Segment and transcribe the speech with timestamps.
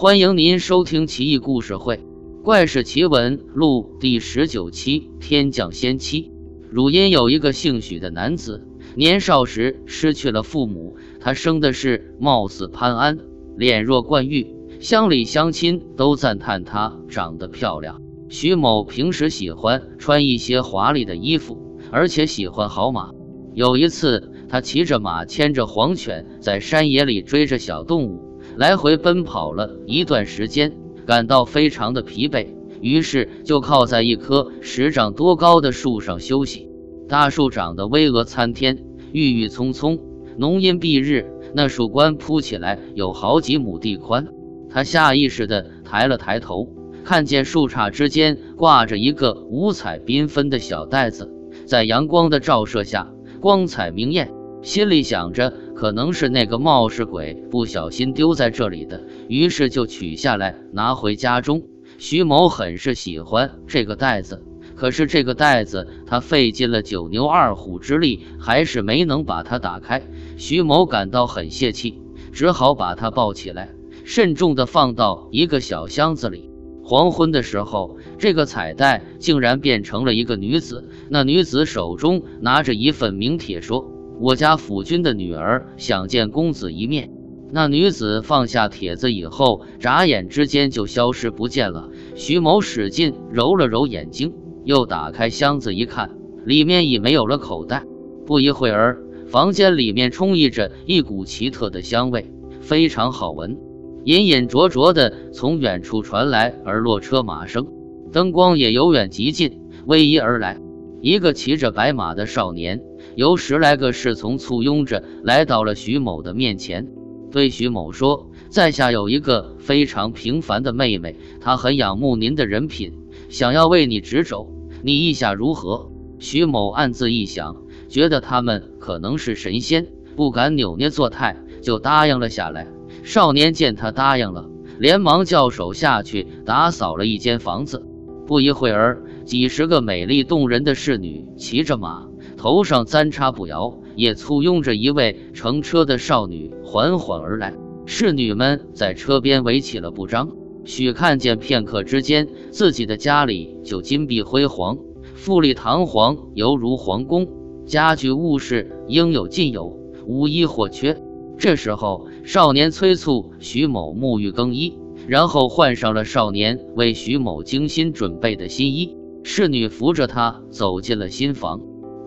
[0.00, 1.96] 欢迎您收听《奇异故事会·
[2.42, 6.22] 怪事奇闻录》第十九期《天降仙妻》。
[6.70, 13.18] 汝阴有一个姓许的男子，年少时失去了父母，他生的是貌似潘安，
[13.58, 14.46] 脸若冠玉，
[14.80, 18.00] 乡里乡亲都赞叹他长得漂亮。
[18.30, 23.10] 徐某平时喜欢穿一些华丽的衣服，而且喜欢好马。
[23.52, 28.29] 有一次，他骑着马，牵着黄犬，在山野里追着小动物。
[28.60, 32.48] 来回奔跑了一段时间，感到非常的疲惫，
[32.82, 36.68] 于是就靠在一棵十丈多高的树上休息。
[37.08, 39.98] 大树长得巍峨参天，郁郁葱葱，
[40.36, 44.28] 浓荫蔽日，那树冠铺起来有好几亩地宽。
[44.68, 46.68] 他下意识地抬了抬头，
[47.02, 51.32] 看见树杈之间挂着一个五彩缤纷的小袋子，
[51.64, 54.30] 在阳光的照射下，光彩明艳。
[54.62, 61.62] 心里想着，可能是那个冒失鬼不小心丢在这里的，于是就取下来拿回家中。
[61.96, 64.44] 徐某很是喜欢这个袋子，
[64.76, 70.02] 可是这个袋子他费尽了九牛二虎之力，还是没能把它打开。
[70.36, 71.98] 徐某感到很泄气，
[72.30, 73.70] 只好把它抱起来，
[74.04, 76.50] 慎重地放到一个小箱子里。
[76.84, 83.90] 黄昏的时候，这个彩带竟然变成了一个女子，那女子手中拿着一份名帖，说。
[84.22, 87.10] 我家府君的女儿想见公子一面。
[87.52, 91.88] 那女子放下帖子以后，眨眼之间就消失不见了。
[92.16, 96.10] 徐某使劲揉了揉眼睛，又打开箱子一看，
[96.44, 97.82] 里面已没有了口袋。
[98.26, 103.56] 不一会儿，房间里面充溢着一股奇特的香味，非常好闻。
[104.04, 107.66] 隐隐灼灼的从远处传来而落车马声，
[108.12, 110.60] 灯光也由远及近，逶迤而来。
[111.00, 112.82] 一个骑着白马的少年。
[113.14, 116.88] 由十来个侍从簇拥着来到了徐某的面前，
[117.30, 122.92] 对徐某说：“在下有一个非常平凡的妹妹，她很仰慕您的人品，
[123.28, 127.56] 想要为你执肘，你意下如何？”徐某暗自一想，
[127.88, 129.86] 觉得他们可能是神仙，
[130.16, 132.66] 不敢扭捏作态，就答应了下来。
[133.02, 137.86] 少年见他答应了，连忙叫手下去打扫了一间房子。
[138.26, 142.09] 不一会儿，几十个美丽动人的侍女骑着马。
[142.40, 147.52] 头上簪插步摇，也簇拥着一位乘车的少女缓缓而来。
[147.84, 150.30] 侍女们在车边围起了布张。
[150.64, 154.78] 许看见片刻之间，自己的家里就金碧辉煌，
[155.12, 157.28] 富丽堂皇，犹如皇宫，
[157.66, 160.96] 家具物饰应有尽有，无一或缺。
[161.36, 168.96] 这时候，少年催促徐某沐浴更衣，然后换上了少年为徐某精心准备的新衣。
[169.24, 171.60] 侍女扶着他走进了新房。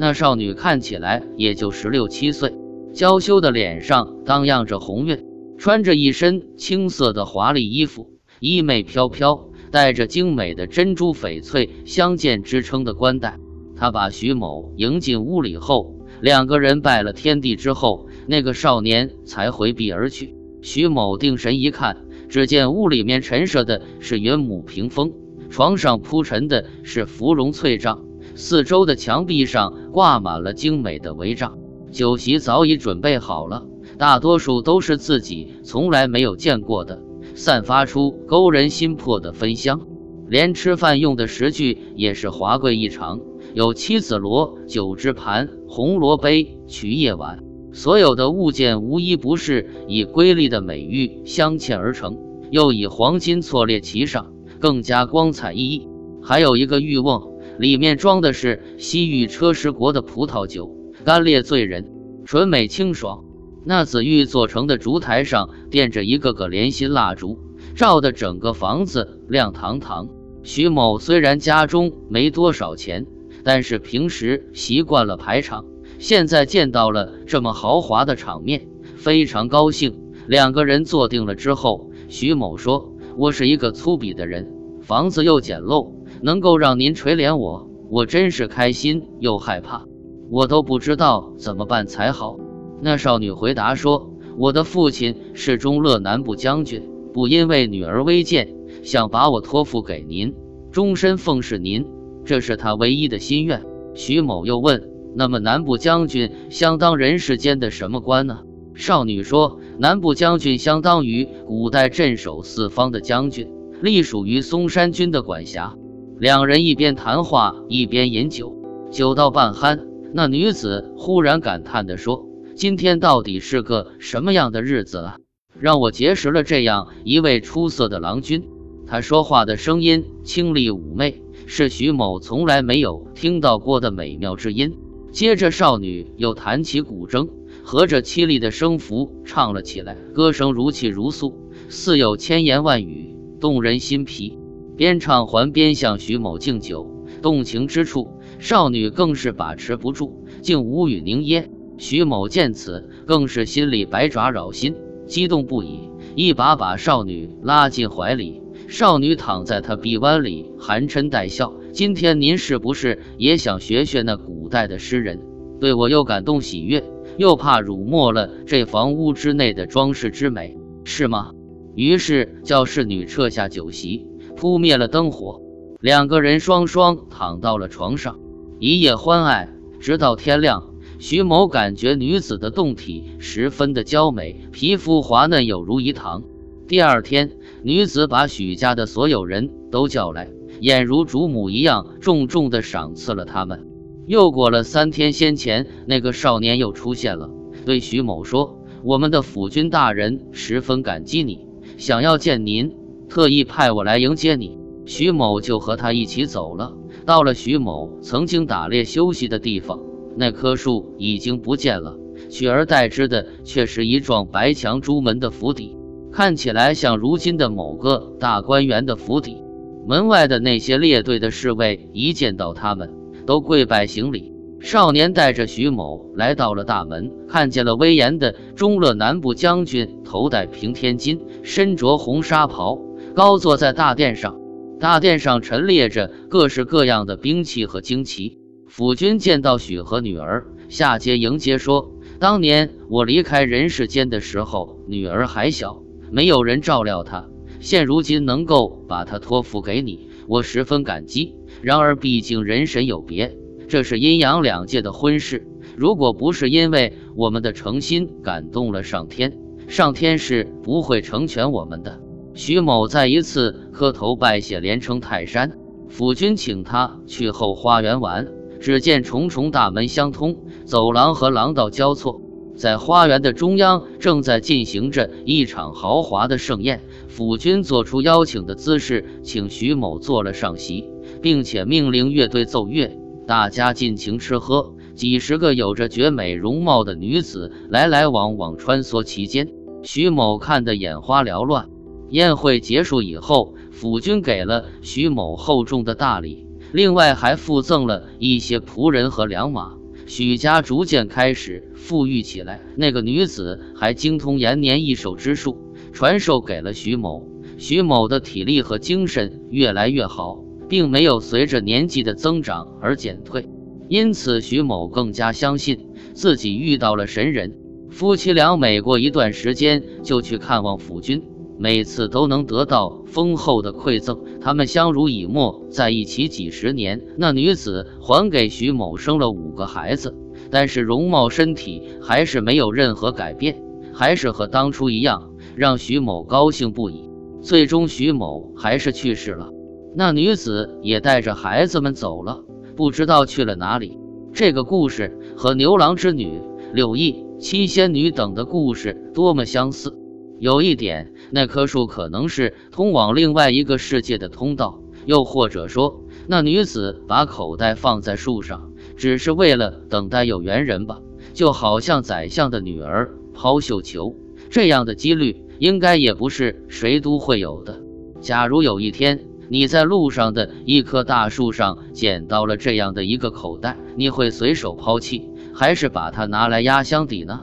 [0.00, 2.54] 那少女看起来也就十六七岁，
[2.92, 5.24] 娇羞的脸上荡漾着红晕，
[5.58, 13.40] 穿着一身青色的华丽衣服，衣袂飘飘，戴着精美的珍珠翡翠相间支撑的冠带。
[13.74, 20.32] 她把徐某迎进屋里后，两个人拜了天地之后，那个少年才回避而去。
[20.62, 21.96] 徐某定神一看，
[22.28, 25.12] 只见屋里面陈设的是云母屏风，
[25.50, 28.07] 床上铺陈的是芙蓉翠帐。
[28.40, 31.58] 四周的墙壁上挂满了精美的帷帐，
[31.90, 33.66] 酒席早已准备好了，
[33.98, 37.02] 大多数都是自己从来没有见过的，
[37.34, 39.80] 散发出勾人心魄的芬香。
[40.28, 43.18] 连吃饭用的食具也是华贵异常，
[43.54, 52.16] 有七子罗、九只盘、红罗杯、曲叶碗，所有的物件无一不是以瑰丽的美玉镶嵌而成，
[52.52, 55.88] 又以黄金错列其上，更加光彩熠熠。
[56.22, 57.27] 还有一个玉瓮。
[57.58, 60.70] 里面装的是西域车师国的葡萄酒，
[61.04, 61.90] 干烈醉人，
[62.24, 63.24] 纯美清爽。
[63.64, 67.38] 那紫玉做成的烛台上垫着一个个莲心蜡烛，
[67.74, 70.08] 照得整个房子亮堂堂。
[70.44, 73.06] 徐某虽然家中没多少钱，
[73.42, 75.64] 但是平时习惯了排场，
[75.98, 80.00] 现在见到了这么豪华的场面，非常高兴。
[80.28, 84.50] 两个人坐定了之后，徐某说：“我是一个粗鄙的人，
[84.80, 85.92] 房子又简陋。”
[86.22, 89.86] 能够让您垂怜我，我真是开心又害怕，
[90.30, 92.36] 我都不知道怎么办才好。
[92.80, 100.34] 那少女回答说：“我的父亲是中乐南部将军，不因为女儿微贱，想把我托付给您，
[100.70, 101.86] 终身奉侍您，
[102.24, 103.64] 这是他唯一的心愿。”
[103.94, 108.40] 徐某又问：“那么南部将军相当人世间的什么官呢？”
[108.74, 113.50] 少女说：“南部将军相当于古代镇守四方的将军，
[113.82, 115.74] 隶属于嵩山军的管辖。”
[116.20, 118.52] 两人一边谈话一边饮酒，
[118.90, 119.78] 酒到半酣，
[120.12, 122.26] 那女子忽然感叹地说
[122.56, 125.16] ：“今天到底是个什么样的日子啊？
[125.60, 128.48] 让我结识了这样一位出色的郎君。
[128.84, 134.76] 他说话的声音清丽妩媚，是徐某从来没有听到过的美妙之音。
[135.12, 137.28] 接着，少女又弹起古筝，
[137.62, 141.32] 和着凄厉的声符唱了起来，歌声如泣如诉，
[141.68, 144.36] 似有千言万语，动人心脾。
[144.78, 151.50] 边唱还边向徐某敬酒，动情之处，少女更是把持不住，竟无语凝噎。
[151.78, 158.40] 徐某见此，更是心里百爪扰心，激动不已，一把把少女拉进怀里。
[158.68, 165.18] 少女躺在他臂弯里，含嗔带笑：“今天您是不是也想学学那古代的诗人？
[165.58, 166.84] 对我又感动喜悦，
[167.16, 171.32] 又怕辱没了这房屋之内的装饰之美，是吗？”
[171.74, 174.06] 于是叫侍女撤下酒席。
[174.38, 175.42] 扑灭了灯火，
[175.80, 178.20] 两个人双双躺到了床上，
[178.60, 179.48] 一夜欢爱，
[179.80, 180.74] 直到天亮。
[181.00, 186.22] 徐某感觉女子的胴体十分的娇美，皮肤滑嫩，有如饴糖。
[186.68, 187.32] 第二天，
[187.64, 190.30] 女子把许家的所有人都叫来，
[190.60, 193.66] 俨如主母一样，重重的赏赐了他们。
[194.06, 197.28] 又过了三天，先前那个少年又出现了，
[197.66, 201.40] 对徐某说：“我们的府君大人十分感激你，
[201.76, 202.76] 想要见您。”
[203.08, 206.74] 特意派我来迎接你，徐某就和他一起走了。
[207.06, 209.80] 到了徐某曾经打猎休息的地方，
[210.16, 211.96] 那棵树已经不见了，
[212.28, 215.76] 取而代之的却是一幢白墙朱门的府邸，
[216.12, 219.42] 看起来像如今的某个大观园的府邸。
[219.86, 222.92] 门外的那些列队的侍卫一见到他们，
[223.24, 224.34] 都跪拜行礼。
[224.60, 232.78] 少年带着徐某来到了大门，看见了威严的中乐南部将军，头戴平天巾，身着红纱袍。
[233.18, 234.38] 高坐在大殿上，
[234.78, 238.38] 大殿上陈列着各式各样的兵器和旌旗。
[238.68, 245.82] 府君见到许和女儿，下阶迎接说：“当年我离开人世间的时候，女儿还小，
[246.12, 247.28] 没有人照料她。
[247.58, 251.34] 现如今能够把她托付给你，我十分感激。
[251.60, 253.36] 然而，毕竟人神有别，
[253.66, 255.44] 这是阴阳两界的婚事。
[255.76, 259.36] 如果不是因为我们的诚心感动了上天，
[259.66, 262.00] 上天是不会成全我们的。”
[262.38, 265.58] 徐某再一次磕头拜谢，连称泰山。
[265.88, 268.28] 府君请他去后花园玩，
[268.60, 272.22] 只见重重大门相通，走廊和廊道交错，
[272.54, 276.80] 在花园的中央正在进行着一场豪华的盛宴。
[277.08, 280.88] 府君做出邀请的姿势，请徐某坐了上席，
[281.20, 282.96] 并且命令乐队奏乐，
[283.26, 284.74] 大家尽情吃喝。
[284.94, 289.48] 几十个有着绝美容貌的女子来来往往穿梭其间，
[289.82, 291.68] 徐某看得眼花缭乱。
[292.10, 299.74] 宴会结束以后，府君给了徐某厚重的大礼，另外还附赠了一些仆人和良马。
[300.06, 302.62] 许家逐渐开始富裕起来。
[302.76, 305.58] 那个女子还精通延年益寿之术，
[305.92, 307.28] 传授给了徐某。
[307.58, 310.38] 徐某的体力和精神越来越好，
[310.68, 313.48] 并没有随着年纪的增长而减退。
[313.88, 317.58] 因此，徐某更加相信自己遇到了神人。
[317.90, 321.22] 夫妻俩每过一段时间就去看望府君。
[321.58, 327.02] 每次都能得到丰厚的馈赠，他们相濡以沫在一起几十年。
[327.16, 330.14] 那女子还给徐某生了五个孩子，
[330.50, 333.60] 但是容貌身体还是没有任何改变，
[333.92, 337.08] 还是和当初一样，让徐某高兴不已。
[337.42, 339.50] 最终，徐某还是去世了，
[339.96, 342.44] 那女子也带着孩子们走了，
[342.76, 343.98] 不知道去了哪里。
[344.32, 346.40] 这个故事和牛郎织女、
[346.72, 349.96] 柳毅、七仙女等的故事多么相似。
[350.38, 361.00] 有一点，那棵树可能是通往另外一个世界的通道，又或者说，那女子把口袋放在树上，只是为了等待有缘人吧。
[361.34, 364.16] 就好像宰相的女儿抛绣球
[364.50, 367.80] 这样的几率，应该也不是谁都会有的。
[368.20, 377.42] 假如有一天你在路上的一棵大树上捡到了这样的一个口袋，你会随手抛弃，还是把它拿来压箱底呢？